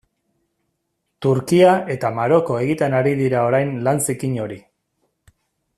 Turkia 1.25 1.75
eta 1.97 2.11
Maroko 2.21 2.57
egiten 2.63 2.97
ari 3.01 3.13
dira 3.23 3.47
orain 3.51 3.77
lan 3.89 4.03
zikin 4.07 4.39
hori. 4.47 4.59